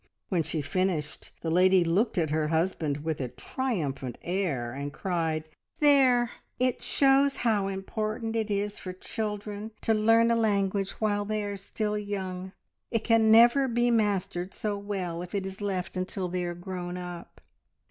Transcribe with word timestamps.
When 0.29 0.41
she 0.41 0.63
finished, 0.63 1.29
the 1.41 1.51
lady 1.51 1.83
looked 1.83 2.17
at 2.17 2.31
her 2.31 2.47
husband 2.47 3.03
with 3.03 3.21
a 3.21 3.27
triumphant 3.27 4.17
air, 4.23 4.73
and 4.73 4.91
cried 4.91 5.43
"There! 5.79 6.31
It 6.59 6.81
shows 6.81 7.35
how 7.45 7.67
important 7.67 8.35
it 8.35 8.49
is 8.49 8.79
for 8.79 8.93
children 8.93 9.69
to 9.81 9.93
learn 9.93 10.31
a 10.31 10.35
language 10.35 10.93
while 10.93 11.23
they 11.23 11.43
are 11.43 11.55
still 11.55 11.99
young. 11.99 12.51
It 12.89 13.03
can 13.03 13.31
never 13.31 13.67
be 13.67 13.91
mastered 13.91 14.55
so 14.55 14.75
well 14.75 15.21
if 15.21 15.35
it 15.35 15.45
is 15.45 15.61
left 15.61 15.95
until 15.95 16.27
they 16.27 16.45
are 16.45 16.55
grown 16.55 16.97
up." 16.97 17.39